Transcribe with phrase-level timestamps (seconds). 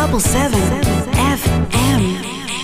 [0.00, 0.50] Double 7
[1.38, 2.00] FM.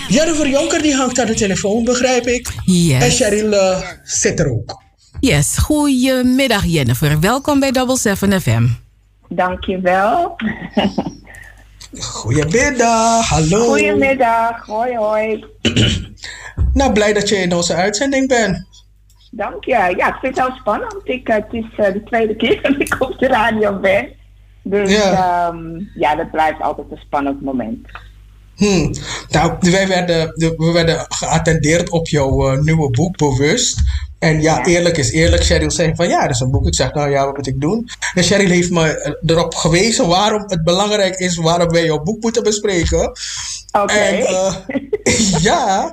[0.09, 2.53] Jennifer Jonker die hangt aan de telefoon, begrijp ik.
[2.65, 3.03] Yes.
[3.03, 4.83] En Cheryl uh, zit er ook.
[5.21, 7.21] Yes, goedemiddag Jennifer.
[7.21, 8.67] Welkom bij Double 7 FM.
[9.29, 10.37] Dankjewel.
[11.99, 13.65] Goedemiddag, hallo.
[13.65, 15.45] Goedemiddag, hoi hoi.
[16.73, 18.67] nou, blij dat je in onze uitzending bent.
[19.31, 19.95] Dank je.
[19.97, 21.01] Ja, ik vind het heel spannend.
[21.05, 24.16] Ik, het is uh, de tweede keer dat ik op de radio ben.
[24.69, 27.79] Dus ja, um, ja dat blijft altijd een spannend moment.
[28.55, 28.91] Hmm.
[29.29, 33.81] Nou, wij werden, we werden geattendeerd op jouw uh, nieuwe boek, Bewust.
[34.19, 35.45] En ja, ja, eerlijk is eerlijk.
[35.45, 36.67] Cheryl zei van ja, dat is een boek.
[36.67, 37.89] Ik zeg nou ja, wat moet ik doen?
[38.15, 42.43] En Cheryl heeft me erop gewezen waarom het belangrijk is waarom wij jouw boek moeten
[42.43, 43.01] bespreken.
[43.73, 43.83] Oké.
[43.83, 44.21] Okay.
[44.21, 44.55] Uh,
[45.49, 45.93] ja,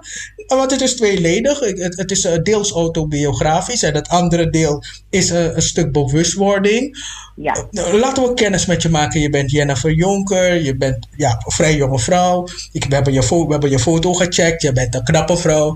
[0.56, 1.60] want het is tweeledig.
[1.60, 6.98] Het, het is deels autobiografisch en het andere deel is een, een stuk bewustwording.
[7.36, 7.68] Ja.
[7.72, 9.22] Laten we kennis met je maken.
[9.22, 12.48] Je bent Jennifer Jonker, je bent ja, een vrij jonge vrouw.
[12.72, 15.68] Ik, we, hebben je we hebben je foto gecheckt, je bent een knappe vrouw.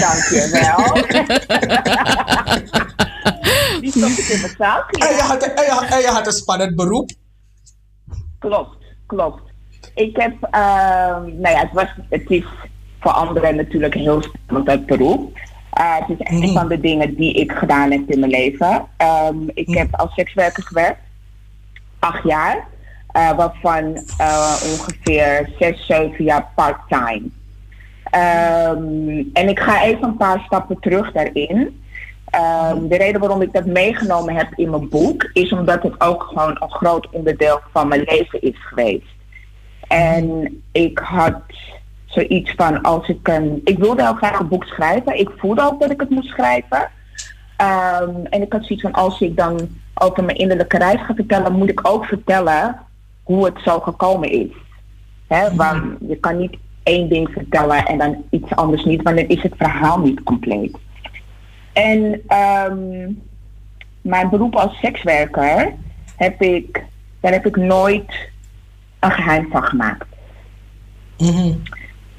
[0.00, 0.92] Dank je wel.
[3.80, 4.92] Die stond ik in mijn zaak.
[4.92, 7.10] En je, had, en, je, had, en je had een spannend beroep.
[8.38, 9.42] Klopt, klopt.
[9.94, 10.50] Ik heb, uh,
[11.16, 12.44] nou ja, het, was, het is
[13.02, 15.38] voor anderen natuurlijk heel spannend het beroep.
[15.80, 18.86] Uh, het is een van de dingen die ik gedaan heb in mijn leven.
[19.28, 21.00] Um, ik heb als sekswerker gewerkt,
[21.98, 22.66] acht jaar,
[23.16, 23.84] uh, waarvan
[24.20, 27.22] uh, ongeveer zes, zeven jaar part-time.
[28.14, 31.82] Um, en ik ga even een paar stappen terug daarin.
[32.70, 36.22] Um, de reden waarom ik dat meegenomen heb in mijn boek is omdat het ook
[36.22, 39.14] gewoon een groot onderdeel van mijn leven is geweest.
[39.88, 41.42] En ik had
[42.12, 43.60] zoiets van als ik een.
[43.64, 45.18] Ik wilde heel graag een boek schrijven.
[45.18, 46.90] Ik voelde ook dat ik het moest schrijven.
[47.58, 51.52] Um, en ik had zoiets van als ik dan over mijn innerlijke reis ga vertellen,
[51.52, 52.78] moet ik ook vertellen
[53.22, 54.50] hoe het zo gekomen is.
[55.26, 55.54] Hè?
[55.54, 59.42] Want je kan niet één ding vertellen en dan iets anders niet, want dan is
[59.42, 60.76] het verhaal niet compleet.
[61.72, 62.22] En
[62.70, 63.22] um,
[64.00, 65.74] mijn beroep als sekswerker
[66.16, 66.84] heb ik,
[67.20, 68.30] daar heb ik nooit
[68.98, 70.06] een geheim van gemaakt.
[71.18, 71.62] Mm-hmm.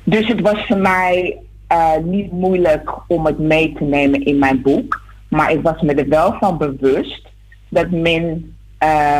[0.03, 1.37] Dus het was voor mij
[1.71, 5.01] uh, niet moeilijk om het mee te nemen in mijn boek.
[5.27, 7.27] Maar ik was me er wel van bewust
[7.69, 8.55] dat, men,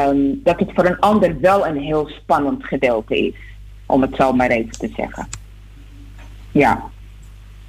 [0.07, 3.35] um, dat het voor een ander wel een heel spannend gedeelte is.
[3.85, 5.27] Om het zo maar even te zeggen.
[6.51, 6.83] Ja.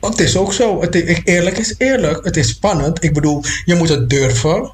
[0.01, 0.81] Het is ook zo.
[0.81, 2.25] Het eerlijk is eerlijk.
[2.25, 3.05] Het is spannend.
[3.05, 4.73] Ik bedoel, je moet het durven.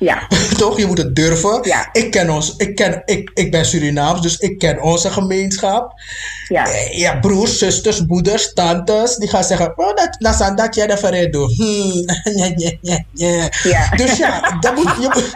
[0.00, 0.26] Ja.
[0.58, 0.78] Toch?
[0.78, 1.58] Je moet het durven.
[1.62, 1.88] Ja.
[1.92, 5.92] Ik ken ons, ik, ken, ik, ik ben Surinaams, dus ik ken onze gemeenschap.
[6.48, 6.68] Ja.
[6.90, 10.98] Ja, broers, zusters, moeders, tantes, die gaan zeggen: Oh, dat, dat is dat jij dat
[10.98, 11.56] verder doet.
[11.56, 12.04] Hmm.
[13.62, 13.88] Ja.
[13.96, 15.00] Dus ja, dat moet, je,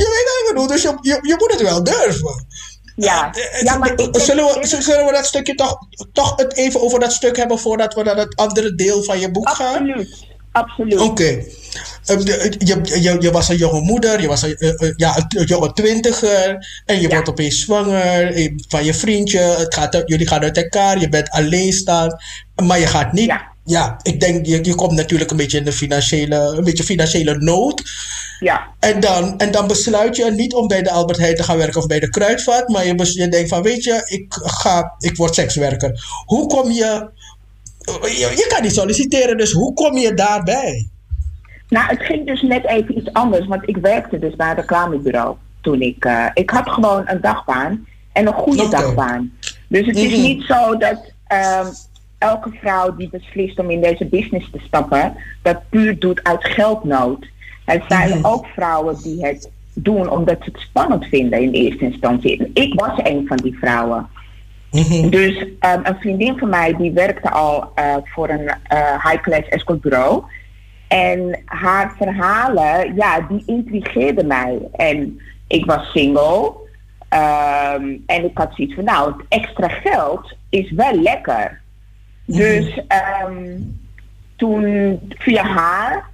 [0.00, 2.46] je weet wat ik bedoel, dus je, je, je moet het wel durven.
[2.96, 5.78] Ja, ja maar ik, zullen, we, zullen we dat stukje toch,
[6.12, 9.30] toch het even over dat stuk hebben voordat we naar het andere deel van je
[9.30, 9.74] boek gaan?
[9.74, 11.00] Absoluut, absoluut.
[11.00, 11.04] Oké.
[11.04, 11.46] Okay.
[12.04, 16.96] Je, je, je, was een jonge moeder, je was een, ja, een jonge twintiger en
[16.96, 17.08] je ja.
[17.08, 19.38] wordt opeens zwanger van je vriendje.
[19.38, 22.22] Het gaat, jullie gaan uit elkaar, je bent alleenstaand,
[22.64, 23.26] maar je gaat niet.
[23.26, 26.84] Ja, ja ik denk, je, je komt natuurlijk een beetje in de financiële, een beetje
[26.84, 27.82] financiële nood.
[28.40, 28.68] Ja.
[28.78, 31.80] En dan, en dan besluit je niet om bij de Albert Heijn te gaan werken
[31.80, 35.34] of bij de Kruidvat, maar je, je denkt van, weet je, ik, ga, ik word
[35.34, 36.04] sekswerker.
[36.26, 37.10] Hoe kom je,
[38.02, 40.88] je, je kan niet solliciteren, dus hoe kom je daarbij?
[41.68, 45.36] Nou, het ging dus net even iets anders, want ik werkte dus bij een reclamebureau
[45.60, 49.32] toen ik, uh, ik had gewoon een dagbaan en een goede dagbaan.
[49.68, 50.20] Dus het is Mhm.
[50.20, 51.66] niet zo dat ehm,
[52.18, 57.26] elke vrouw die beslist om in deze business te stappen, dat puur doet uit geldnood.
[57.64, 58.26] Er zijn Mhm.
[58.26, 62.50] ook vrouwen die het doen omdat ze het spannend vinden in eerste instantie.
[62.54, 64.06] Ik was een van die vrouwen.
[64.70, 65.08] Mhm.
[65.08, 69.80] Dus um, een vriendin van mij die werkte al uh, voor een uh, high-class escort
[69.80, 70.22] bureau.
[70.88, 74.58] En haar verhalen, ja, die intrigeerden mij.
[74.72, 76.52] En ik was single.
[77.14, 81.60] Um, en ik had zoiets van, nou, het extra geld is wel lekker.
[82.24, 82.38] Mhm.
[82.38, 82.80] Dus
[83.26, 83.80] um,
[84.36, 86.08] toen, via haar,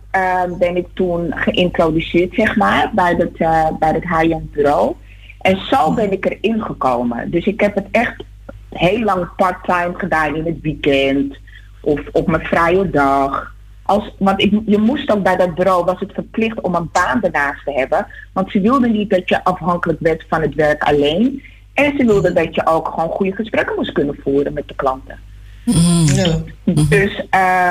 [0.59, 4.95] ben ik toen geïntroduceerd, zeg maar, bij het, uh, bij het high-end bureau.
[5.41, 7.31] En zo ben ik erin gekomen.
[7.31, 8.25] Dus ik heb het echt
[8.71, 11.37] heel lang part-time gedaan in het weekend
[11.81, 13.55] of op mijn vrije dag.
[13.83, 17.23] Als, want ik, je moest ook bij dat bureau, was het verplicht om een baan
[17.23, 18.07] ernaast te hebben.
[18.33, 21.43] Want ze wilden niet dat je afhankelijk werd van het werk alleen.
[21.75, 25.19] En ze wilden dat je ook gewoon goede gesprekken moest kunnen voeren met de klanten.
[26.05, 26.39] Ja.
[26.89, 27.25] Dus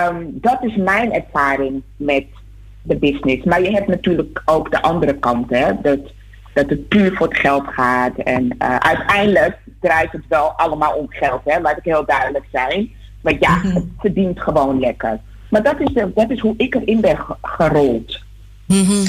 [0.09, 2.25] um, dat is mijn ervaring met
[2.81, 3.43] de business.
[3.43, 5.71] Maar je hebt natuurlijk ook de andere kant, hè.
[5.81, 5.99] Dat
[6.55, 8.17] dat het puur voor het geld gaat.
[8.17, 11.59] En eh, uiteindelijk draait het wel allemaal om geld, hè?
[11.59, 12.89] laat ik heel duidelijk zijn.
[13.21, 13.75] Maar ja, Mhm.
[13.75, 15.19] het verdient gewoon lekker.
[15.49, 18.19] Maar dat is, de, dat is hoe ik erin ben ge- gerold.
[18.67, 19.05] Mhm.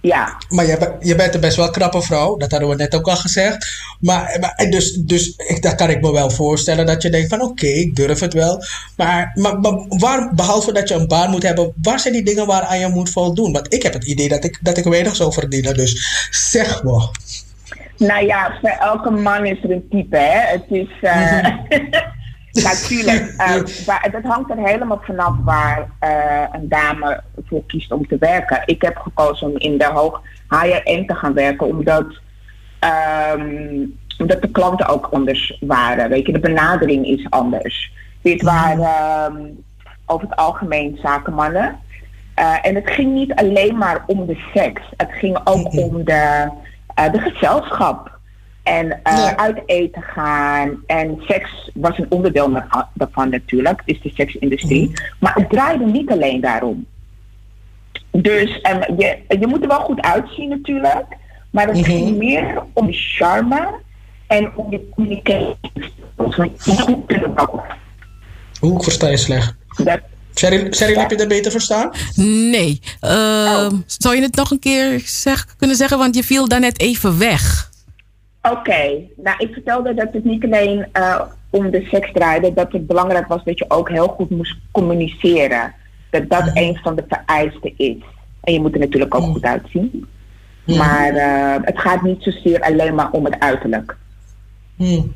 [0.00, 2.94] Ja, Maar je, bent- je bent een best wel knappe vrouw, dat hadden we net
[2.94, 3.66] ook al gezegd.
[4.00, 7.40] Maar, maar dus, dus ik, dat kan ik me wel voorstellen dat je denkt van
[7.42, 8.62] oké, ik durf het wel.
[8.96, 12.46] Maar, maar, maar waar, behalve dat je een baan moet hebben, waar zijn die dingen
[12.46, 13.52] waaraan je moet voldoen?
[13.52, 17.08] Want ik heb het idee dat ik, dat ik weinig zou verdienen, dus zeg me.
[17.96, 20.40] Nou ja, voor elke man is er een type, hè.
[20.40, 20.88] Het is...
[21.00, 21.46] eh,
[22.62, 28.06] Natuurlijk, eh, maar dat hangt er helemaal vanaf waar eh, een dame voor kiest om
[28.06, 28.62] te werken.
[28.64, 32.06] Ik heb gekozen om in de hoog higher end te gaan werken, omdat,
[32.78, 33.84] ehm,
[34.18, 36.08] omdat de klanten ook anders waren.
[36.08, 37.92] Weet je, de benadering is anders.
[38.22, 39.36] Dit waren ehm,
[40.06, 41.78] over het algemeen zakenmannen.
[42.34, 44.82] Eh, en het ging niet alleen maar om de seks.
[44.96, 46.50] Het ging ook om de, eh,
[46.96, 48.18] de gezelschap.
[48.62, 49.36] En eh, Ja.
[49.36, 50.82] uit eten gaan.
[50.86, 52.50] En seks was een onderdeel
[52.94, 53.82] daarvan- natuurlijk.
[53.84, 54.92] Is de seksindustrie.
[55.20, 56.86] Maar het draaide niet alleen daarom.
[58.10, 61.06] Dus en je, je moet er wel goed uitzien natuurlijk.
[61.50, 61.84] Maar het Mhm.
[61.84, 63.74] ging meer om de charme
[64.26, 65.56] en om de communicatie.
[65.72, 65.92] Dus.
[68.60, 69.54] Hoe versta je slecht.
[69.84, 70.00] Dat,
[70.38, 71.90] Cheryl, heb je dat beter verstaan?
[72.50, 72.80] Nee.
[73.00, 75.98] Ehm, Zou je het nog een keer zeg, kunnen zeggen?
[75.98, 77.70] Want je viel daarnet even weg.
[78.42, 82.86] Oké, nou ik vertelde dat het niet alleen eh, om de seks draaide, dat het
[82.86, 85.74] belangrijk was dat je ook heel goed moest communiceren.
[86.10, 88.02] Dat dat een van de vereisten is.
[88.40, 90.06] En je moet er natuurlijk ook goed uitzien.
[90.64, 93.96] Maar eh, het gaat niet zozeer alleen maar om het uiterlijk.
[94.76, 95.12] Hmm.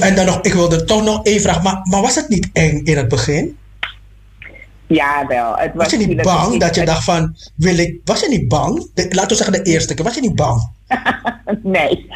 [0.00, 2.80] En dan nog, ik wilde toch nog één vraag, maar, maar was het niet eng
[2.84, 3.56] in het begin?
[4.86, 5.56] Ja, wel.
[5.56, 8.48] Het was Was je niet bang dat je dacht van, wil ik, was je niet
[8.48, 8.90] bang?
[8.94, 10.70] De- laten we zeggen de eerste keer, was je niet bang?
[11.62, 12.10] Nee.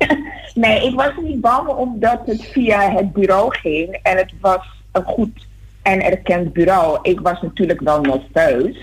[0.54, 5.04] nee, ik was niet bang omdat het via het bureau ging en het was een
[5.04, 5.46] goed
[5.82, 6.98] en erkend bureau.
[7.02, 8.76] Ik was natuurlijk wel nerveus.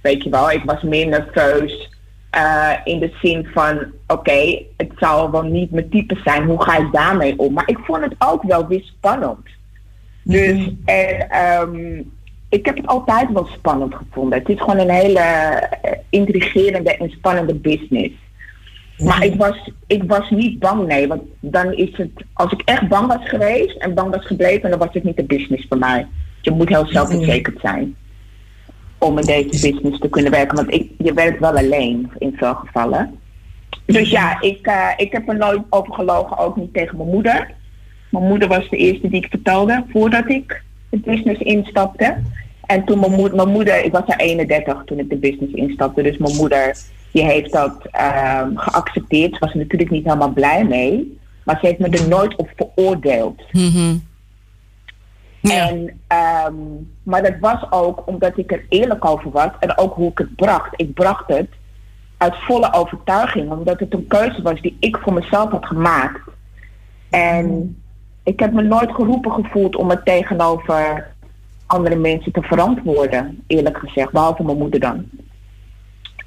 [0.00, 1.90] Weet je wel, ik was meer nerveus
[2.30, 6.78] eh, in de zin van: oké, het zal wel niet mijn type zijn, hoe ga
[6.78, 7.52] ik daarmee om?
[7.52, 9.46] Maar ik vond het ook wel weer spannend.
[10.24, 12.02] Dus en, ehm,
[12.52, 14.38] ik heb het altijd wel spannend gevonden.
[14.38, 18.14] Het is gewoon een hele eh, intrigerende en spannende business.
[18.98, 21.08] Maar ik was, ik was niet bang, nee.
[21.08, 24.78] Want dan is het, als ik echt bang was geweest en bang was gebleven, dan
[24.78, 26.06] was het niet de business voor mij.
[26.40, 27.96] Je moet heel zelfverzekerd zijn
[28.98, 30.56] om in deze business te kunnen werken.
[30.56, 33.18] Want ik, je werkt wel alleen in veel gevallen.
[33.86, 37.54] Dus ja, ik, eh, ik heb er nooit over gelogen, ook niet tegen mijn moeder.
[38.08, 42.16] Mijn moeder was de eerste die ik vertelde voordat ik de business instapte.
[42.66, 46.02] En toen mijn moeder, mijn moeder, ik was er 31 toen ik de business instapte.
[46.02, 46.76] Dus mijn moeder,
[47.10, 49.32] die heeft dat ehm, geaccepteerd.
[49.32, 51.18] Ze was er natuurlijk niet helemaal blij mee.
[51.44, 53.42] Maar ze heeft me er nooit op veroordeeld.
[53.52, 53.94] Mhm.
[55.40, 55.68] Ja.
[55.68, 56.54] En, ehm,
[57.02, 60.36] maar dat was ook omdat ik er eerlijk over was en ook hoe ik het
[60.36, 60.72] bracht.
[60.76, 61.48] Ik bracht het
[62.16, 66.20] uit volle overtuiging, omdat het een keuze was die ik voor mezelf had gemaakt.
[67.10, 67.76] En
[68.22, 71.10] ik heb me nooit geroepen gevoeld om het tegenover
[71.66, 75.04] andere mensen te verantwoorden, eerlijk gezegd, behalve mijn moeder dan.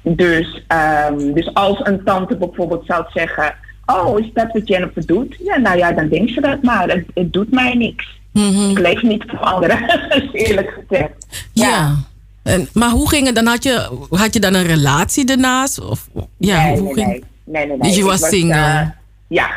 [0.02, 3.54] Dus, ehm, dus als een tante bijvoorbeeld zou zeggen,
[3.86, 5.36] oh, is dat wat Jennifer doet?
[5.44, 6.88] Ja, nou ja, dan denk ze dat maar.
[6.88, 8.20] Het, het doet mij niks.
[8.32, 8.70] Mhm.
[8.70, 9.78] Ik leef niet voor anderen,
[10.32, 11.12] eerlijk gezegd.
[11.52, 11.94] Ja.
[12.42, 13.46] En, maar hoe ging het dan?
[13.46, 15.80] Had je, had je dan een relatie ernaast?
[15.80, 17.88] Of, ja, nee, hoe nee, ging nee, nee, nee, nee.
[17.88, 18.56] Dus je was single?
[18.56, 18.86] eh,
[19.28, 19.48] ja,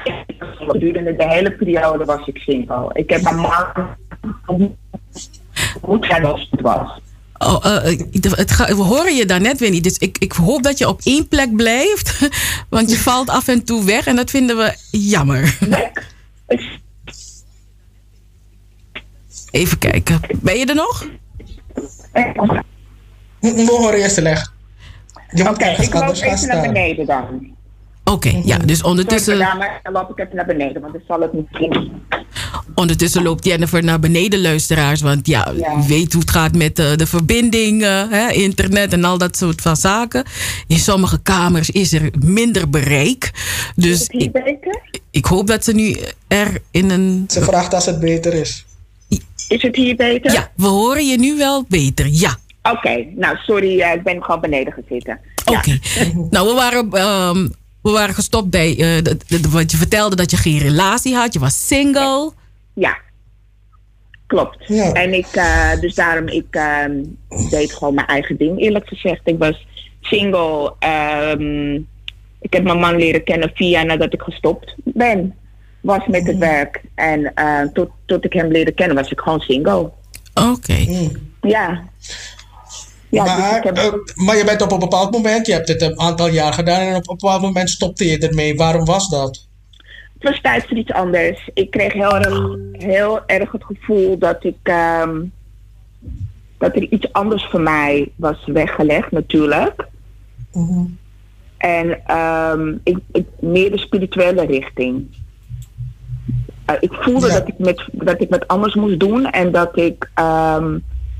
[0.57, 2.89] gedurende de hele periode was ik single.
[2.93, 3.65] Ik heb een man
[5.81, 6.99] moet zijn als het was.
[7.37, 9.83] Oh, eh, het ga- we horen je daar net weer niet.
[9.83, 12.29] Dus ik, ik hoop dat je op één plek blijft.
[12.69, 15.57] Want je valt af en toe weg en dat vinden we jammer.
[19.51, 20.19] Even kijken.
[20.41, 21.05] Ben je er nog?
[22.13, 22.63] Oké,
[23.39, 24.51] We horen je slecht.
[25.27, 27.57] Ergens ik loop even naar beneden dan.
[28.11, 28.57] Oké, ja.
[28.57, 31.47] Dus Sorry, ondertussen, maar dan loop ik even naar beneden, want dan zal het niet
[31.51, 31.91] zien.
[32.75, 35.01] ondertussen loopt Jennifer naar beneden, luisteraars.
[35.01, 35.53] Want ja,
[35.87, 39.61] weet hoe het gaat met eh, de verbinding, eh, hè, internet en al dat soort
[39.61, 40.23] van zaken.
[40.67, 43.31] In sommige kamers is er minder bereik.
[43.33, 44.81] Is Dus het hier ik, beter?
[45.11, 45.95] ik hoop dat ze nu
[46.27, 47.25] er in een...
[47.27, 48.65] Ze vraagt als het beter is.
[49.47, 50.31] Is het hier beter?
[50.31, 52.07] Ja, we horen je nu wel beter.
[52.11, 52.37] Ja.
[52.63, 54.73] Oké, nou sorry, eh, ik ben gewoon beneden.
[54.87, 55.19] Ja.
[55.45, 55.79] Oké.
[56.29, 57.47] nou, we waren, ehm,
[57.81, 61.33] we waren gestopt bij eh, de- de- wat je vertelde dat je geen relatie had.
[61.33, 62.31] Je was single.
[62.73, 62.97] Ja,
[64.27, 64.57] klopt.
[64.67, 64.93] Ja.
[64.93, 67.03] En ik, eh, dus daarom, ik ehm,
[67.49, 69.21] deed gewoon mijn eigen ding, eerlijk gezegd.
[69.23, 69.65] Ik was
[70.01, 70.73] single.
[70.79, 71.75] ehm,
[72.41, 75.35] ik heb mijn man leren kennen vier jaar nadat ik gestopt ben.
[75.81, 76.81] Was met het werk.
[76.95, 79.91] En eh, tot, tot ik hem leerde kennen was ik gewoon single.
[80.33, 81.09] Oké.
[81.41, 81.83] Ja.
[83.09, 85.67] Ja, dus maar, ik heb- eh, maar je bent op een bepaald moment, je hebt
[85.67, 88.55] het een aantal jaar gedaan en op een bepaald moment stopte je ermee.
[88.55, 89.47] Waarom was dat?
[90.19, 91.49] Het was tijd voor iets anders.
[91.53, 95.21] Ik kreeg heel erg, heel erg het gevoel dat ik ehm,
[96.57, 99.87] dat er iets anders voor mij was weggelegd, natuurlijk.
[101.57, 105.05] En ehm, ik, ik, meer de spirituele richting.
[106.65, 107.33] Eh, ik voelde Ja.
[107.33, 110.77] dat, ik met, dat ik wat anders moest doen en dat ik ehm,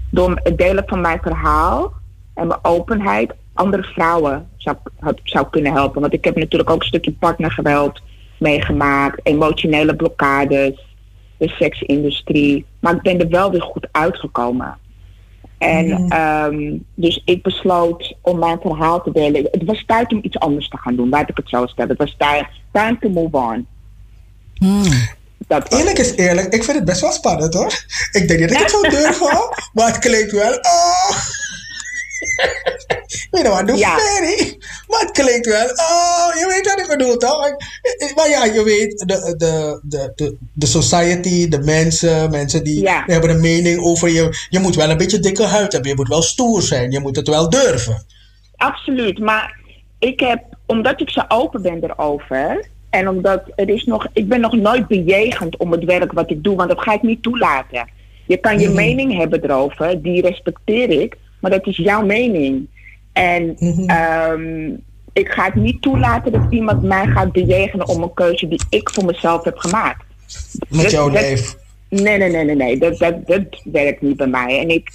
[0.10, 1.94] door het delen van mijn verhaal
[2.34, 4.78] en mijn openheid andere vrouwen zou,
[5.24, 6.02] zou kunnen helpen.
[6.02, 8.02] Want ik heb natuurlijk ook een stukje partnergeweld
[8.38, 10.86] meegemaakt, emotionele blokkades,
[11.38, 12.66] de seksindustrie.
[12.80, 14.78] Maar ik ben er wel weer goed uitgekomen.
[15.58, 19.48] En ehm, dus ik besloot om mijn verhaal te delen.
[19.52, 21.90] Het was tijd om iets anders te gaan doen, laat ik het zo stellen.
[21.90, 23.68] Het was tijd time to move on.
[24.54, 25.18] Hmm.
[25.50, 27.84] Dat Eerlijk is eerlijk, ik vind het best wel spannend hoor.
[28.12, 30.54] Ik denk niet dat ik het zou durven, maar het klinkt wel.
[30.54, 31.12] Oh.
[33.32, 33.96] Weet je wat, doe Ja.
[34.88, 35.66] Maar het klinkt wel.
[35.66, 37.40] Oh, je weet wat ik bedoel toch?
[38.16, 43.04] Maar ja, je weet, de, de, de, de, de society, de mensen, mensen die Ja.
[43.06, 44.48] hebben een mening over je.
[44.50, 47.16] Je moet wel een beetje dikke huid hebben, je moet wel stoer zijn, je moet
[47.16, 48.06] het wel durven.
[48.56, 49.58] Absoluut, maar
[50.00, 54.40] ik heb, omdat ik zo open ben erover, en omdat er is nog, ik ben
[54.40, 57.90] nog nooit bejegend om het werk wat ik doe, want dat ga ik niet toelaten.
[58.28, 62.68] Je kan je mening hebben erover, die respecteer ik, maar dat is jouw mening.
[63.14, 64.70] En ehm,
[65.14, 68.90] ik ga het niet toelaten dat iemand mij gaat bejegenen om een keuze die ik
[68.90, 70.04] voor mezelf heb gemaakt.
[70.70, 71.10] Met Dat- jouw.
[71.10, 72.78] Nee, nee, nee, nee, nee.
[72.78, 74.60] Dat, dat, dat werkt niet bij mij.
[74.60, 74.92] En, ik,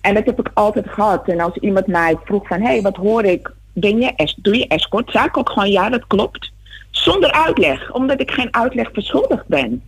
[0.00, 1.28] en dat heb ik altijd gehad.
[1.28, 3.52] En als iemand mij vroeg van, hé, hey, wat hoor ik?
[3.72, 5.10] Ben je doe je escort?
[5.10, 6.51] Zei ik ook gewoon, ja, dat klopt.
[6.92, 9.82] Zonder uitleg, omdat ik geen uitleg verschuldigd ben.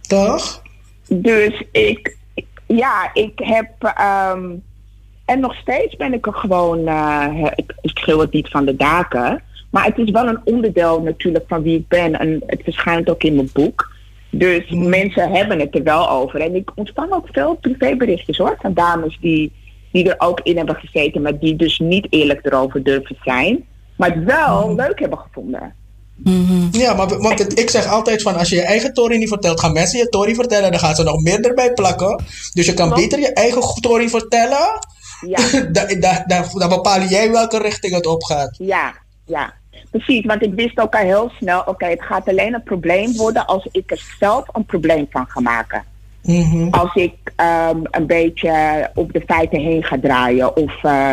[0.00, 0.62] Toch?
[1.08, 2.16] Dus ik,
[2.66, 4.50] ja, ik heb, ehm,
[5.24, 8.76] en nog steeds ben ik er gewoon, eh, ik, ik schreeuw het niet van de
[8.76, 13.10] daken, maar het is wel een onderdeel natuurlijk van wie ik ben en het verschijnt
[13.10, 13.92] ook in mijn boek.
[14.30, 16.40] Dus mensen hebben het er wel over.
[16.40, 19.52] En ik ontvang ook veel privéberichtjes hoor, van dames die,
[19.92, 23.64] die er ook in hebben gezeten, maar die dus niet eerlijk erover durven zijn,
[23.96, 25.74] maar het wel leuk hebben gevonden.
[26.72, 29.72] Ja, maar want ik zeg altijd van als je je eigen story niet vertelt, gaan
[29.72, 32.24] mensen je story vertellen, dan gaan ze nog meer erbij plakken.
[32.52, 33.02] Dus je kan Klopt.
[33.02, 34.78] beter je eigen story vertellen.
[35.26, 35.38] Ja.
[36.58, 38.54] dan bepaal jij welke richting het opgaat.
[38.58, 38.94] Ja,
[39.26, 39.52] ja.
[39.90, 43.46] Precies, want ik wist ook al heel snel, oké, het gaat alleen een probleem worden
[43.46, 45.84] als ik er zelf een probleem van ga maken.
[46.22, 46.68] Mhm.
[46.70, 50.56] Als ik ehm, een beetje op de feiten heen ga draaien.
[50.56, 51.12] Of, eh,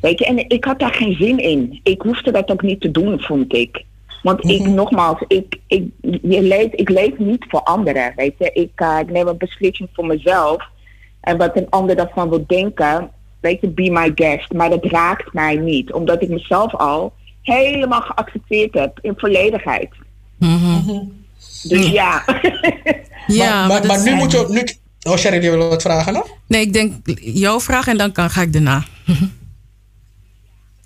[0.00, 1.80] weet je, en ik had daar geen zin in.
[1.82, 3.84] Ik hoefde dat ook niet te doen, vond ik.
[4.22, 5.88] Want ik, nogmaals, ik, ik,
[6.22, 8.50] je leef, ik leef niet voor anderen, weet je.
[8.52, 10.68] Ik, eh, ik neem een beslissing voor mezelf.
[11.20, 13.10] En wat een ander daarvan wil denken,
[13.40, 14.52] weet je, be my guest.
[14.52, 17.12] Maar dat raakt mij niet, omdat ik mezelf al
[17.42, 19.90] helemaal geaccepteerd heb in volledigheid.
[21.62, 22.24] Dus ja.
[23.26, 24.46] Ja, maar, maar, dat maar nu moet je.
[24.48, 24.64] Nu,
[25.12, 26.28] oh, Sherry, je wil wat vragen nog?
[26.46, 28.84] Nee, ik denk jouw vraag en dan kan, ga ik daarna.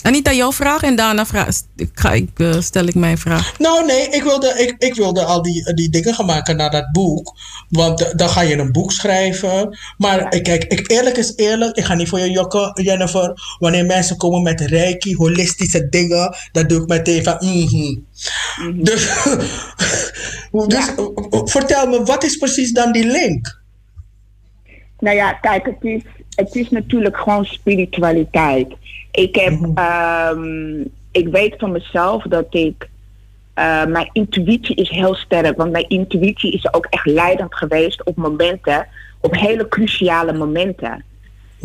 [0.05, 1.49] Anita, jouw vraag en daarna vraag,
[1.93, 3.59] ga ik, eh, stel ik mijn vraag.
[3.59, 6.93] Nou, nee, ik wilde, ik, ik wilde al die, die dingen gaan maken naar dat
[6.93, 7.35] boek.
[7.69, 9.79] Want eh, dan ga je een boek schrijven.
[9.99, 13.57] Maar eh, kijk, ik, eerlijk is eerlijk, ik ga niet voor je jokken, Jennifer.
[13.59, 17.95] Wanneer mensen komen met reiki, holistische dingen, dan doe ik meteen van mhm.
[18.83, 19.25] Dus,
[20.67, 20.91] dus
[21.45, 23.61] vertel me, wat is precies dan die link?
[24.99, 26.03] Nou ja, kijk, het is,
[26.35, 28.75] het is natuurlijk gewoon spiritualiteit.
[29.15, 30.81] Ik heb, ehm,
[31.11, 32.89] ik weet van mezelf dat ik,
[33.55, 35.57] eh, mijn intuïtie is heel sterk.
[35.57, 38.87] Want mijn intuïtie is ook echt leidend geweest op momenten,
[39.21, 41.05] op hele cruciale momenten.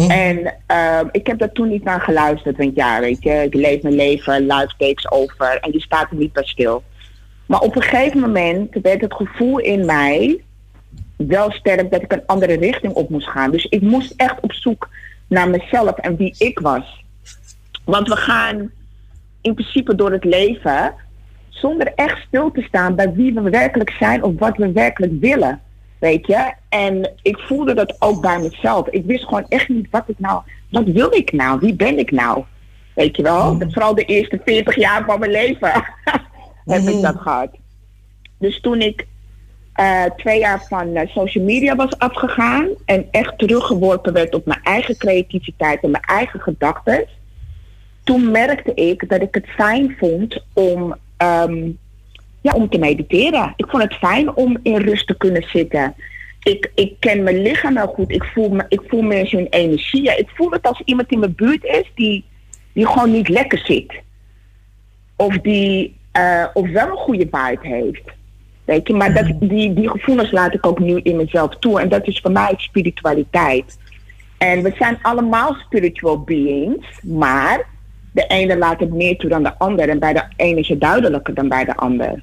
[0.07, 2.57] En ehm, ik heb daar toen niet naar geluisterd.
[2.57, 5.59] Want ja, weet je, ik leef mijn leven, life takes over.
[5.59, 6.83] En je staat er niet bij stil.
[7.45, 10.43] Maar op een gegeven moment werd het gevoel in mij
[11.15, 13.51] wel sterk dat ik een andere richting op moest gaan.
[13.51, 14.89] Dus ik moest echt op zoek
[15.27, 17.03] naar mezelf en wie ik was.
[17.89, 18.71] Want we gaan
[19.41, 20.93] in principe door het leven
[21.49, 25.61] zonder echt stil te staan bij wie we werkelijk zijn of wat we werkelijk willen.
[25.99, 26.53] Weet je?
[26.69, 28.87] En ik voelde dat ook bij mezelf.
[28.87, 31.59] Ik wist gewoon echt niet wat ik nou, wat wil ik nou?
[31.59, 32.43] Wie ben ik nou?
[32.95, 33.57] Weet je wel?
[33.69, 35.71] Vooral de eerste 40 jaar van mijn leven
[36.65, 37.49] heb ik dat gehad.
[38.37, 39.07] Dus toen ik
[39.73, 44.63] eh, twee jaar van eh, social media was afgegaan en echt teruggeworpen werd op mijn
[44.63, 47.07] eigen creativiteit en mijn eigen gedachten.
[48.09, 51.71] Toen merkte ik dat ik het fijn vond om, ehm,
[52.41, 53.53] ja, om te mediteren.
[53.55, 55.95] Ik vond het fijn om in rust te kunnen zitten.
[56.43, 58.11] Ik, ik ken mijn lichaam wel goed.
[58.11, 60.17] Ik voel me, ik voel me zo'n energie.
[60.17, 62.25] Ik voel het als iemand in mijn buurt is die,
[62.73, 63.93] die gewoon niet lekker zit.
[65.15, 68.11] Of die uh, of wel een goede vibe heeft.
[68.65, 71.79] Weet je, maar dat, die, die gevoelens laat ik ook nu in mezelf toe.
[71.79, 73.77] En dat is voor mij spiritualiteit.
[74.37, 77.77] En we zijn allemaal spiritual beings, maar
[78.11, 79.89] de ene laat het meer toe dan de ander.
[79.89, 82.21] En bij de ene is het duidelijker dan bij de ander.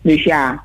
[0.00, 0.62] Dus ja,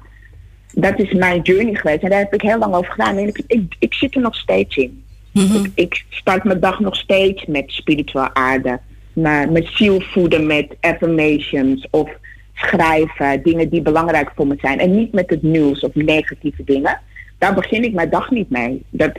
[0.74, 2.04] dat is mijn journey geweest.
[2.04, 3.18] En daar heb ik heel lang over gedaan.
[3.18, 5.04] En ik, ik, ik zit er nog steeds in.
[5.32, 5.56] Mhm.
[5.56, 8.80] ik, ik start mijn dag nog steeds met spiritueel aarde.
[9.14, 12.10] Mijn, mijn ziel voeden met affirmations of
[12.54, 13.44] schrijven.
[13.44, 14.80] Dingen die belangrijk voor me zijn.
[14.80, 17.02] En niet met het nieuws of negatieve dingen.
[17.38, 18.84] Daar begin ik mijn dag niet mee.
[18.90, 19.12] Dat,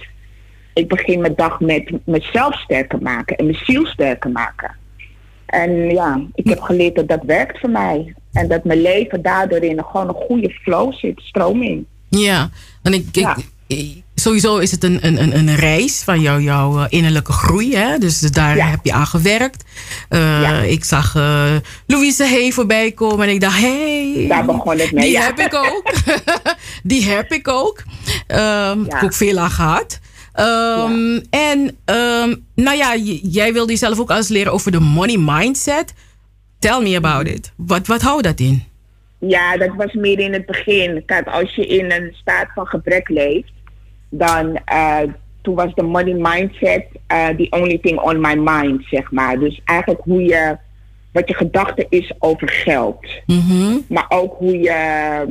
[0.74, 4.76] ik begin mijn dag met mezelf sterker maken en mijn ziel sterker maken.
[5.54, 8.14] En ja, ik heb geleerd dat dat werkt voor mij.
[8.32, 11.84] En dat mijn leven daardoor in gewoon een goede flow zit, stroming.
[12.08, 12.50] Ja,
[12.82, 13.36] en ik, ik- Ja.
[13.66, 17.76] ik- sowieso is het een, een, een, reis van jou, jouw eh, innerlijke groei.
[17.76, 17.98] Hè?
[17.98, 18.66] Dus daar Ja.
[18.66, 19.64] heb je aan gewerkt.
[20.08, 20.60] Eh, Ja.
[20.60, 21.52] Ik zag eh,
[21.86, 25.04] Louise Hay voorbij komen en ik dacht, hey, Daar begon het mee.
[25.04, 25.92] die heb ik ook.
[26.82, 27.82] die heb ik ook.
[28.26, 29.98] Ehm Heb ik ook veel aan gehad.
[30.34, 35.94] Ehm, En ehm, nou ja, jij wilde jezelf ook alles leren over de money mindset.
[36.58, 37.52] Tell me about it.
[37.56, 38.62] Wat, wat houdt dat in?
[39.18, 41.02] Ja, dat was meer in het begin.
[41.06, 43.52] Kijk, als je in een staat van gebrek leeft,
[44.08, 44.98] dan eh,
[45.42, 49.38] toen was de money mindset eh the only thing on my mind, zeg maar.
[49.38, 50.56] Dus eigenlijk hoe je,
[51.12, 53.06] wat je gedachte is over geld.
[53.26, 53.76] Mhm.
[53.88, 55.24] Maar ook hoe je,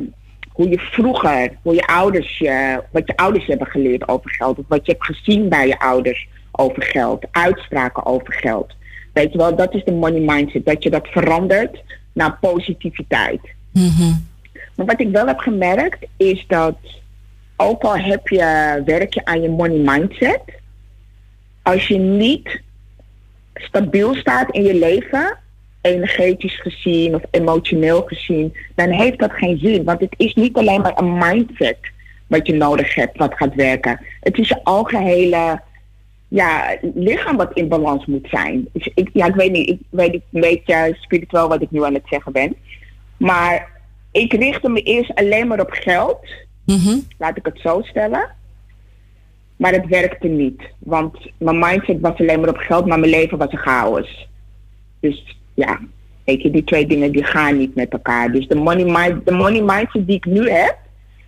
[0.54, 4.58] hoe je vroeger, hoe je ouders je, wat je ouders hebben geleerd over geld.
[4.58, 7.24] Of wat je hebt gezien bij je ouders over geld.
[7.30, 8.72] Uitspraken over geld.
[9.12, 10.66] Weet je wel, dat is de money mindset.
[10.66, 11.82] Dat je dat verandert
[12.12, 13.40] naar positiviteit.
[13.72, 14.12] Mhm.
[14.74, 16.76] Maar wat ik wel heb gemerkt is dat
[17.56, 20.42] ook al heb je, werk je aan je money mindset,
[21.62, 22.62] als je niet
[23.54, 25.38] stabiel staat in je leven,
[25.84, 29.84] energetisch gezien of emotioneel gezien, dan heeft dat geen zin.
[29.84, 31.78] Want het is niet alleen maar een mindset
[32.26, 34.00] wat je nodig hebt wat gaat werken.
[34.20, 35.60] Het is je algehele
[36.28, 38.68] ja, lichaam wat in balans moet zijn.
[38.72, 41.84] Dus ik, ja, ik weet niet, ik weet niet een beetje spiritueel wat ik nu
[41.84, 42.56] aan het zeggen ben.
[43.16, 43.70] Maar
[44.12, 46.26] ik richtte me eerst alleen maar op geld.
[46.66, 46.98] Mhm.
[47.18, 48.30] Laat ik het zo stellen.
[49.56, 50.62] Maar het werkte niet.
[50.78, 54.28] Want mijn mindset was alleen maar op geld, maar mijn leven was een chaos.
[55.00, 55.80] Dus ja,
[56.24, 58.32] weet je, die twee dingen die gaan niet met elkaar.
[58.32, 60.76] Dus de money, mind, de money mindset die ik nu heb,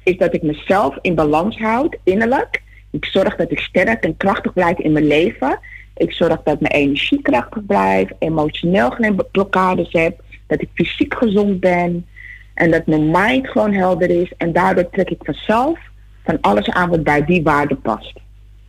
[0.03, 2.63] is dat ik mezelf in balans houd, innerlijk.
[2.91, 5.59] Ik zorg dat ik sterk en krachtig blijf in mijn leven.
[5.97, 11.61] Ik zorg dat mijn energie krachtig blijft, emotioneel geen blokkades heb, dat ik fysiek gezond
[11.61, 12.07] ben
[12.55, 14.33] en dat mijn mind gewoon helder is.
[14.37, 15.79] En daardoor trek ik vanzelf
[16.25, 18.13] van alles aan wat bij die waarde past.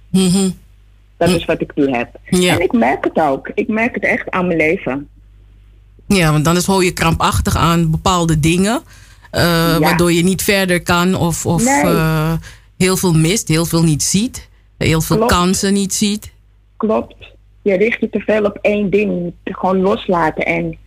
[0.10, 0.50] Mhm.
[1.18, 2.10] Dat is wat ik nu heb.
[2.30, 2.54] Ja.
[2.54, 3.52] En ik merk het ook.
[3.54, 5.10] Ik merk het echt aan mijn leven.
[6.08, 8.82] Ja, want dan is hou je krampachtig aan bepaalde dingen.
[9.32, 9.80] eh, Ja.
[9.80, 11.82] Waardoor je niet verder kan of, of Nee.
[11.94, 12.34] eh,
[12.78, 14.50] heel veel mist, heel veel niet ziet.
[14.78, 15.32] Heel veel Klopt.
[15.32, 16.32] kansen niet ziet.
[16.78, 17.16] Klopt.
[17.62, 19.34] Je richt je te veel op één ding.
[19.44, 20.46] Gewoon loslaten.
[20.46, 20.78] En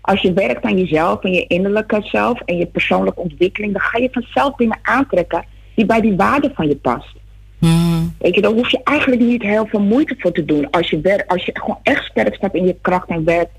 [0.00, 3.98] als je werkt aan jezelf en je innerlijke zelf en je persoonlijke ontwikkeling, dan ga
[3.98, 7.14] je vanzelf dingen aantrekken die bij die waarde van je past.
[7.58, 8.02] Mhm.
[8.18, 10.70] Weet je, daar hoef je eigenlijk niet heel veel moeite voor te doen.
[10.70, 13.52] Als je, werkt, als je gewoon echt sterk staat in je kracht en werkt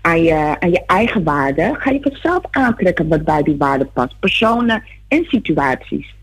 [0.00, 4.18] aan je, aan je eigen waarde, ga je vanzelf aantrekken wat bij die waarde past.
[4.20, 6.14] Personen en situaties.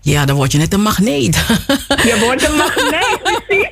[0.00, 1.34] Ja, dan word je net een magneet.
[2.08, 3.68] Je wordt een magneet, precies.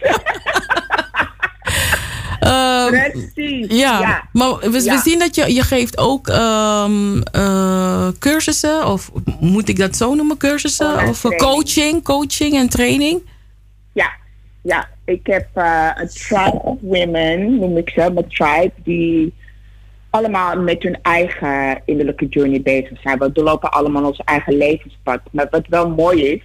[2.41, 3.67] Ehm, precies.
[3.69, 5.01] ja, maar we, we Ja.
[5.03, 10.37] zien dat je, je geeft ook ehm, eh, cursussen, of moet ik dat zo noemen,
[10.37, 10.87] cursussen?
[10.93, 11.53] Online of eh, training.
[11.55, 13.21] coaching, coaching en training?
[13.93, 14.11] Ja,
[14.63, 14.89] ja.
[15.07, 19.35] Ik heb eh, een tribe women, noem ik ze, mijn tribe, die
[20.11, 23.19] allemaal met hun eigen innerlijke journey bezig zijn.
[23.19, 25.21] We doorlopen allemaal ons eigen levenspad.
[25.31, 26.43] Maar wat wel mooi is,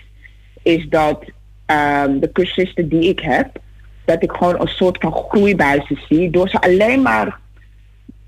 [0.62, 1.24] is dat
[1.66, 3.50] ehm, de cursisten die ik heb,
[4.06, 6.30] dat ik gewoon een soort van groei bij ze zie.
[6.30, 7.40] Door ze alleen maar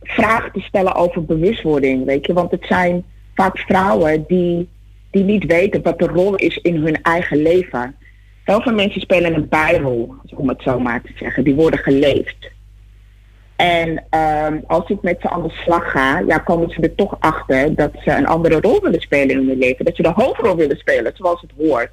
[0.01, 2.33] vragen te stellen over bewustwording, weet je.
[2.33, 3.03] Want het zijn
[3.35, 4.69] vaak vrouwen die,
[5.11, 7.95] die niet weten wat de rol is in hun eigen leven.
[8.43, 11.43] Heel veel mensen spelen een bijrol, om het zo maar te zeggen.
[11.43, 12.51] Die worden geleefd.
[13.55, 17.15] En ehm, als ik met ze aan de slag ga, ja, komen ze er toch
[17.19, 19.85] achter dat ze een andere rol willen spelen in hun leven.
[19.85, 21.91] Dat ze de hoofdrol willen spelen, zoals het hoort.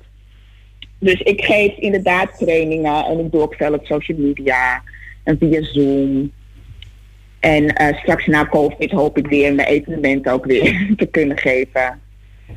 [0.99, 4.83] Dus ik geef inderdaad trainingen en ik doe ook veel op social media
[5.25, 6.33] en via Zoom.
[7.41, 12.01] En eh, straks na COVID hoop ik weer mijn evenement ook weer te kunnen geven.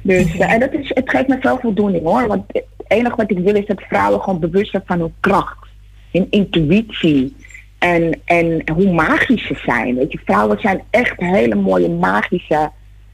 [0.02, 2.28] Dus en dat is, het geeft me veel voldoening hoor.
[2.28, 2.46] Want
[2.84, 5.68] het enige wat ik wil is dat vrouwen gewoon bewust zijn van hun kracht.
[6.12, 7.36] Hun intuïtie.
[7.80, 9.96] En, en hoe magisch ze zijn.
[9.96, 12.72] Weet je, vrouwen zijn echt hele mooie magische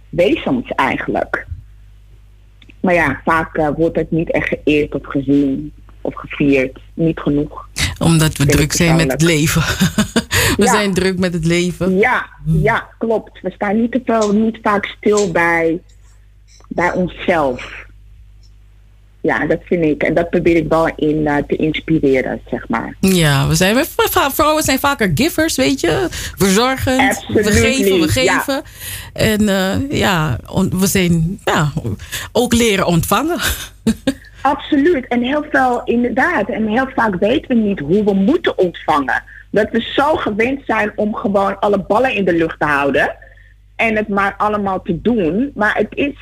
[0.10, 1.48] wezens eigenlijk.
[2.80, 6.80] Maar ja, vaak uh, wordt het niet echt geëerd of gezien of gevierd.
[6.94, 7.68] Niet genoeg.
[8.00, 9.62] Omdat we druk zijn met het leven.
[10.58, 10.72] we Ja.
[10.72, 11.98] zijn druk met het leven.
[11.98, 13.42] Ja, ja, klopt.
[13.42, 15.82] We staan niet te veel, niet vaak stil bij,
[16.70, 17.88] bij onszelf.
[19.22, 20.04] Ja, dat vind ik.
[20.04, 22.96] En dat probeer ik wel in eh, te inspireren, zeg maar.
[23.00, 23.86] Ja, we zijn,
[24.32, 26.08] vrouwen zijn vaker givers, weet je.
[26.38, 27.26] Verzorgend.
[27.28, 28.40] We geven, we ja.
[28.40, 28.62] geven.
[29.14, 31.72] En eh, ja, on- we zijn ja,
[32.32, 33.40] ook leren ontvangen.
[34.42, 35.08] Absoluut.
[35.08, 36.50] En heel veel, inderdaad.
[36.50, 39.24] En heel vaak weten we niet hoe we moeten ontvangen.
[39.52, 43.16] Dat we zo gewend zijn om gewoon alle ballen in de lucht te houden.
[43.76, 45.52] En het maar allemaal te doen.
[45.56, 46.16] Maar het is,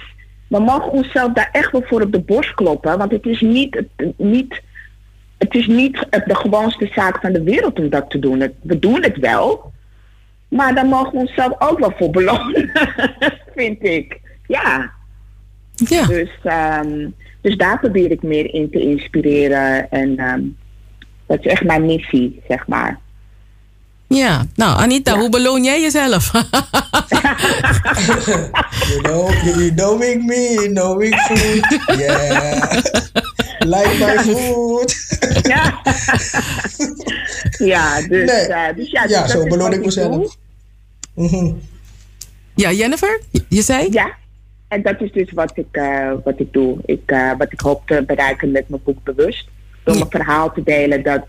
[0.47, 2.97] we mogen onszelf daar echt wel voor op de borst kloppen.
[2.97, 4.61] Want het is niet, het, niet,
[5.37, 8.53] het is niet de gewoonste zaak van de wereld om dat te doen.
[8.61, 9.71] We doen het wel.
[10.47, 12.71] Maar daar mogen we onszelf ook wel voor belonen.
[13.55, 14.19] Vind ik.
[14.47, 14.91] Ja.
[15.75, 17.09] Ja, Dus, ehm,
[17.41, 19.91] dus daar probeer ik meer in te inspireren.
[19.91, 20.41] En ehm,
[21.25, 22.99] dat is echt mijn missie, zeg maar.
[24.07, 24.45] Ja.
[24.55, 25.19] Nou, Anita, Ja.
[25.19, 26.31] hoe beloon jij jezelf?
[28.87, 31.97] You know, you knowing me, knowing food.
[31.97, 32.69] Yeah.
[33.59, 34.95] like my food.
[35.47, 35.81] ja,
[37.57, 38.47] ja, dus, Nee.
[38.47, 40.35] eh, dus ja, dus Ja, zo beloon ik mezelf.
[41.15, 41.51] Mhm.
[42.55, 43.87] ja, Jennifer, je- zei?
[43.91, 44.11] Ja,
[44.67, 46.77] en dat is dus wat ik, eh, wat ik doe.
[46.85, 49.47] Ik, eh, wat ik hoop te bereiken met mijn boek Bewust.
[49.83, 49.99] Door Ja.
[49.99, 51.21] mijn verhaal te delen dat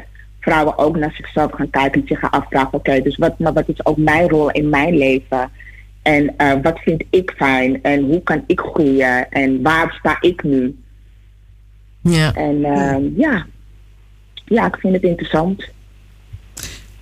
[0.48, 3.68] vrouwen ook naar zichzelf gaan kijken en zich gaan afvragen: oké, dus wat, maar wat
[3.68, 5.50] is ook mijn rol in mijn leven?
[6.02, 7.82] En eh, wat vind ik fijn?
[7.82, 9.30] En hoe kan ik groeien?
[9.30, 10.76] En waar sta ik nu?
[12.00, 12.32] Ja.
[12.34, 13.46] En ehm, ja.
[14.44, 15.64] ja, ik vind het interessant.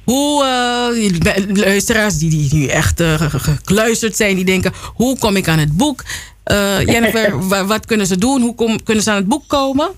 [0.04, 5.18] Hoe, eh, luisteraars die, die nu echt eh, ge- ge- gekluisterd zijn, die denken: hoe
[5.18, 6.04] kom ik aan het boek?
[6.84, 8.40] Jennifer, wa- wat kunnen ze doen?
[8.40, 9.88] Hoe kom, kunnen ze aan het boek komen?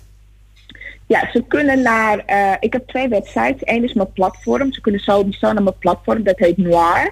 [1.08, 2.18] Ja, ze kunnen naar.
[2.18, 3.60] eh, ik heb twee websites.
[3.60, 4.72] Eén is mijn platform.
[4.72, 6.22] Ze kunnen sowieso naar mijn platform.
[6.22, 7.10] Dat heet Noir.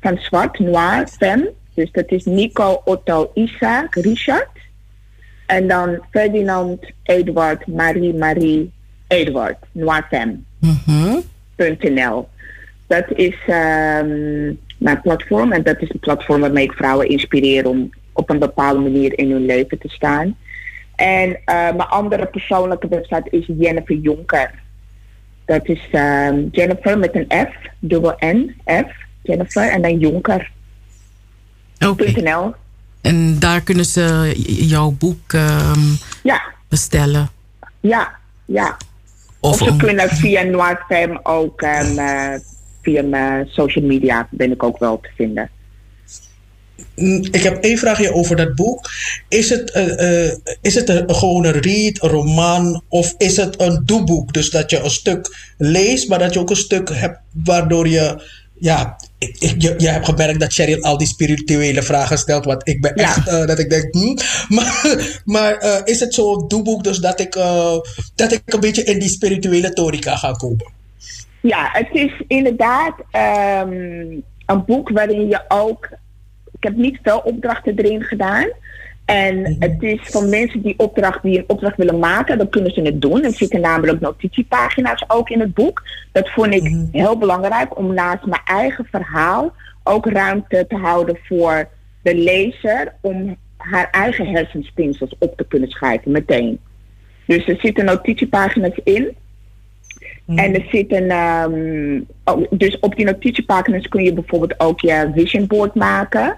[0.00, 1.48] Van zwart, Noir, Fem.
[1.74, 4.48] Dus dat is Nico, Otto, Isaac, Richard.
[5.46, 8.72] En dan Ferdinand, Eduard, Marie, Marie,
[9.06, 9.56] Eduard.
[9.72, 10.38] Noirfem.nl.
[10.86, 11.20] Mhm.
[12.86, 15.52] Dat is ehm, mijn platform.
[15.52, 19.30] En dat is een platform waarmee ik vrouwen inspireer om op een bepaalde manier in
[19.30, 20.36] hun leven te staan.
[20.98, 24.50] En eh, mijn andere persoonlijke website is Jennifer Jonker.
[25.44, 28.86] Dat is ehm, Jennifer met een F, dubbel N, F,
[29.22, 31.88] Jennifer en dan Jonker.nl.
[32.44, 32.54] Oké.
[33.00, 34.34] En daar kunnen ze
[34.68, 35.80] jouw boek ehm,
[36.22, 37.28] Ja, bestellen.
[37.80, 38.76] ja, ja.
[39.40, 42.34] Of, Of, ze kunnen via Noirfem ook eh,
[42.82, 45.50] via mijn social media ben ik ook wel te vinden.
[47.30, 48.90] Ik heb één vraagje over dat boek.
[49.28, 53.60] Is het, eh, eh, is het een, gewoon een read, een roman, of is het
[53.60, 54.32] een doeboek?
[54.32, 58.22] Dus dat je een stuk leest, maar dat je ook een stuk hebt waardoor je.
[58.60, 62.68] Ja, ik, ik- je, je hebt gemerkt dat Cheryl al die spirituele vragen stelt, wat
[62.68, 63.02] ik ben Ja.
[63.02, 64.16] echt, eh, dat ik denk, hm.
[64.54, 67.32] Maar, maar is het zo'n doeboek dus dat ik,
[68.14, 70.72] dat ik een beetje in die spirituele torica ga komen?
[71.40, 73.70] Ja, het is inderdaad ehm,
[74.46, 75.88] een boek waarin je ook.
[76.58, 78.46] Ik heb niet veel opdrachten erin gedaan.
[79.04, 82.80] En het is van mensen die, opdracht, die een opdracht willen maken, dan kunnen ze
[82.80, 83.24] het doen.
[83.24, 85.82] Er zitten namelijk notitiepagina's ook in het boek.
[86.12, 91.68] Dat vond ik heel belangrijk om naast mijn eigen verhaal ook ruimte te houden voor
[92.02, 96.60] de lezer om haar eigen hersenspinsels op te kunnen schrijven meteen.
[97.26, 99.16] Dus er zitten notitiepagina's in.
[100.26, 101.10] En er zitten,
[102.24, 106.36] oh, dus op die notitiepagina's kun je bijvoorbeeld ook je vision board maken.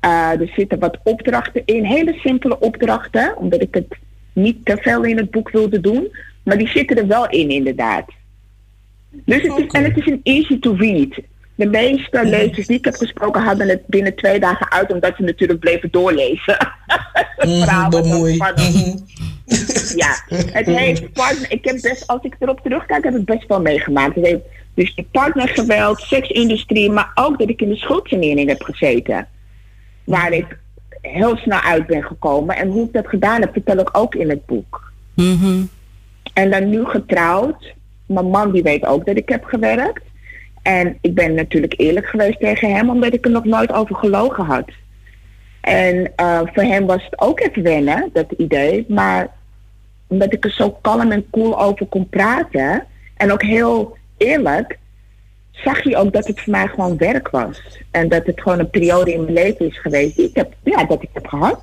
[0.00, 3.96] Eh, er zitten wat opdrachten in, hele simpele opdrachten, omdat ik het
[4.32, 6.16] niet te veel in het boek wilde doen.
[6.42, 8.04] Maar die zitten er wel in, inderdaad.
[9.10, 11.20] Dus het is, en het is een easy to read.
[11.54, 15.22] De meeste lezers die ik heb gesproken hadden het binnen twee dagen uit, omdat ze
[15.22, 16.56] natuurlijk bleven doorlezen.
[17.94, 18.74] Ook spannend.
[18.74, 18.96] Mhm.
[19.96, 21.52] Ja, het heeft partner.
[21.52, 24.14] Ik heb best, als ik erop terugkijk, heb ik best wel meegemaakt.
[24.14, 24.42] Het heeft
[24.74, 29.28] dus partnergeweld, seksindustrie, maar ook dat ik in de schuldsanering heb gezeten.
[30.06, 30.58] Waar ik
[31.00, 32.56] heel snel uit ben gekomen.
[32.56, 34.92] En hoe ik dat gedaan heb, vertel ik ook in het boek.
[35.14, 35.64] Mhm.
[36.34, 37.74] En dan nu getrouwd.
[38.06, 40.02] Mijn man die weet ook dat ik heb gewerkt.
[40.62, 44.44] En ik ben natuurlijk eerlijk geweest tegen hem, omdat ik er nog nooit over gelogen
[44.44, 44.70] had.
[45.60, 48.84] En uh, voor hem was het ook even wennen, dat idee.
[48.88, 49.28] Maar
[50.06, 52.86] omdat ik er zo kalm en cool over kon praten.
[53.16, 54.78] En ook heel eerlijk,
[55.64, 57.62] zag je ook dat het voor mij gewoon werk was.
[57.90, 60.84] En dat het gewoon een periode in mijn leven is geweest die ik heb, ja,
[60.84, 61.60] dat ik heb gehad.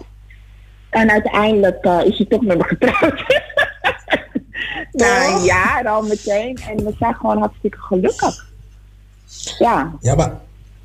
[0.89, 3.23] En uiteindelijk uh, is hij toch met me getrouwd.
[4.91, 6.57] Na een jaar al meteen.
[6.69, 8.51] En we zijn gewoon hartstikke gelukkig.
[9.59, 9.91] Ja.
[9.99, 10.31] Ja, maar,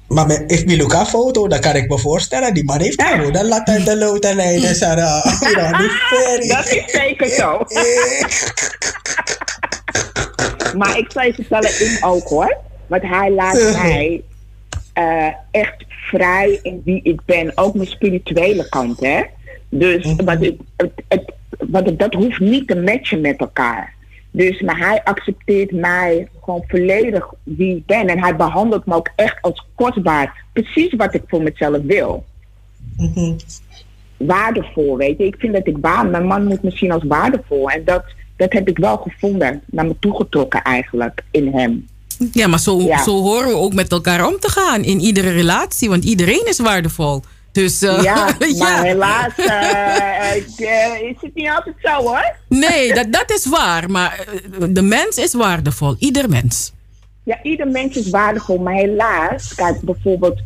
[0.08, 3.48] maar met if Miluka foto, dan kan ik me voorstellen, die man heeft gewoon een
[3.48, 5.24] latte de loten leiden, Sarah.
[6.48, 7.58] Dat is zeker zo.
[10.78, 12.66] maar ik zou je vertellen, ik ook hoor.
[12.88, 14.22] Want hij laat mij
[14.98, 17.52] uh, echt vrij in wie ik ben.
[17.54, 19.22] Ook mijn spirituele kant, hè.
[19.68, 23.94] Dus wat ik, het, het, wat, dat hoeft niet te matchen met elkaar.
[24.30, 28.06] Dus maar hij accepteert mij gewoon volledig wie ik ben.
[28.06, 30.44] En hij behandelt me ook echt als kostbaar.
[30.52, 32.24] Precies wat ik voor mezelf wil.
[32.96, 33.36] Mm -hmm.
[34.16, 35.24] Waardevol, weet je.
[35.24, 36.06] Ik vind dat ik waar.
[36.06, 37.70] Mijn man moet me zien als waardevol.
[37.70, 38.04] En dat,
[38.36, 39.62] dat heb ik wel gevonden.
[39.66, 41.86] Naar me toegetrokken eigenlijk in hem.
[42.32, 43.02] Ja, maar zo, ja.
[43.02, 45.88] zo horen we ook met elkaar om te gaan in iedere relatie.
[45.88, 47.22] Want iedereen is waardevol.
[47.52, 48.82] Dus, uh, ja, maar ja.
[48.82, 52.34] helaas uh, is het niet altijd zo hoor.
[52.48, 53.90] Nee, dat, dat is waar.
[53.90, 54.24] Maar
[54.70, 55.96] de mens is waardevol.
[55.98, 56.72] Ieder mens.
[57.22, 58.58] Ja, ieder mens is waardevol.
[58.58, 60.40] Maar helaas, kijk bijvoorbeeld,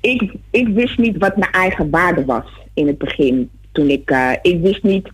[0.00, 3.50] ik, ik wist niet wat mijn eigen waarde was in het begin.
[3.72, 5.08] Toen ik, uh, ik wist niet,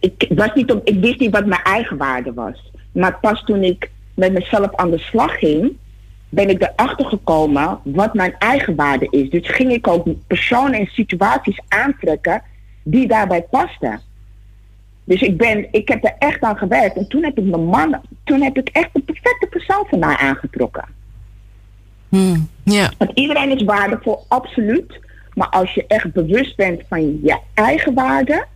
[0.00, 2.70] ik, was niet op, ik wist niet wat mijn eigen waarde was.
[2.92, 5.76] Maar pas toen ik met mezelf aan de slag ging,
[6.28, 9.30] ben ik erachter gekomen wat mijn eigen waarde is.
[9.30, 12.42] Dus ging ik ook personen en situaties aantrekken
[12.82, 14.00] die daarbij pasten.
[15.04, 16.96] Dus ik, ben, ik heb er echt aan gewerkt.
[16.96, 20.16] En toen heb ik mijn man, toen heb ik echt de perfecte persoon van mij
[20.16, 20.84] aangetrokken.
[22.08, 22.90] Hmm, yeah.
[22.98, 25.00] Want iedereen is waardevol, absoluut.
[25.34, 28.46] Maar als je echt bewust bent van je eigen waarde,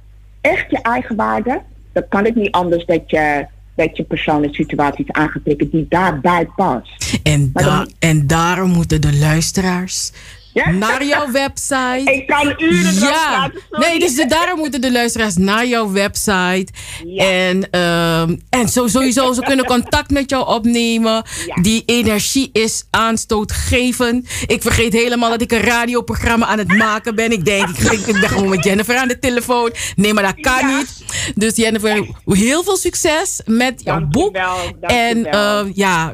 [0.41, 1.61] echt je eigen waarde,
[1.93, 3.47] dan kan het niet anders dat je
[3.87, 7.19] dat je persoonlijke situaties aangetrekken die daarbij past.
[7.23, 10.13] En, da dan, en daarom moeten de luisteraars
[10.53, 10.71] ja?
[10.71, 12.03] naar jouw website.
[12.05, 13.51] Ik kan uren ja.
[13.71, 16.67] Nee, dus de, daarom moeten de luisteraars naar jouw website.
[17.05, 17.25] Ja.
[17.25, 21.25] En, um, en zo, sowieso, ze kunnen contact met jou opnemen.
[21.47, 21.63] Ja.
[21.63, 24.29] Die energie is aanstootgevend.
[24.47, 27.33] Ik vergeet helemaal dat ik een radioprogramma aan het maken ben.
[27.33, 29.73] Ik denk, ik, ik ben gewoon met Jennifer aan de telefoon.
[29.97, 31.05] Nee, maar dat kan niet.
[31.35, 34.33] Dus Jennifer, heel veel succes met jouw dank boek.
[34.33, 35.67] Wel, dank en je wel.
[35.67, 36.13] Uh, ja,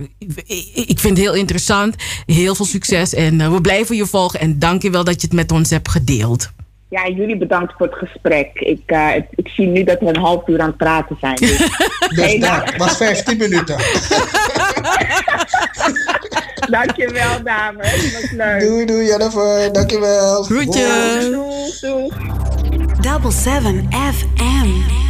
[0.74, 1.94] ik vind het heel interessant.
[2.26, 3.14] Heel veel succes.
[3.14, 4.25] En uh, we blijven je volgen.
[4.34, 6.50] En dank je wel dat je het met ons hebt gedeeld.
[6.88, 8.50] Ja, jullie bedankt voor het gesprek.
[8.54, 11.36] Ik, uh, ik zie nu dat we een half uur aan het praten zijn.
[12.06, 13.76] Dus, dus dat was 15 minuten.
[16.70, 17.90] Dankjewel, dames.
[17.90, 18.60] Het was leuk.
[18.60, 19.72] Doei, doei, Jennifer.
[19.72, 20.42] Dankjewel.
[20.42, 21.30] Groetjes.
[21.30, 22.08] Doei, doei.
[23.00, 25.05] Double 7 FM.